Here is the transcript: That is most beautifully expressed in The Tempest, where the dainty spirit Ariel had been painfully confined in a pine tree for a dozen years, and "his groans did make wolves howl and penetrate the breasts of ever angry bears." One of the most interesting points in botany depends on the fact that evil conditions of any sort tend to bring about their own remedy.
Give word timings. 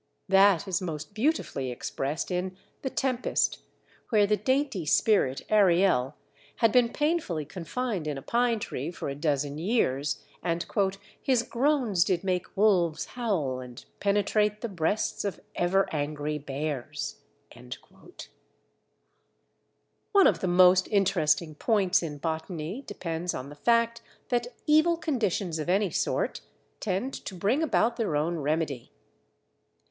That 0.29 0.67
is 0.67 0.81
most 0.81 1.13
beautifully 1.13 1.69
expressed 1.69 2.31
in 2.31 2.57
The 2.81 2.89
Tempest, 2.89 3.59
where 4.09 4.25
the 4.25 4.35
dainty 4.35 4.83
spirit 4.83 5.43
Ariel 5.47 6.15
had 6.55 6.71
been 6.71 6.89
painfully 6.89 7.45
confined 7.45 8.07
in 8.07 8.17
a 8.17 8.23
pine 8.23 8.57
tree 8.57 8.89
for 8.89 9.09
a 9.09 9.13
dozen 9.13 9.59
years, 9.59 10.23
and 10.41 10.65
"his 11.21 11.43
groans 11.43 12.03
did 12.03 12.23
make 12.23 12.57
wolves 12.57 13.05
howl 13.13 13.59
and 13.59 13.85
penetrate 13.99 14.61
the 14.61 14.67
breasts 14.69 15.23
of 15.23 15.39
ever 15.53 15.87
angry 15.93 16.39
bears." 16.39 17.17
One 20.13 20.25
of 20.25 20.39
the 20.39 20.47
most 20.47 20.87
interesting 20.87 21.53
points 21.53 22.01
in 22.01 22.17
botany 22.17 22.81
depends 22.87 23.35
on 23.35 23.49
the 23.49 23.55
fact 23.55 24.01
that 24.29 24.47
evil 24.65 24.97
conditions 24.97 25.59
of 25.59 25.69
any 25.69 25.91
sort 25.91 26.41
tend 26.79 27.13
to 27.25 27.35
bring 27.35 27.61
about 27.61 27.97
their 27.97 28.15
own 28.15 28.37
remedy. 28.37 28.91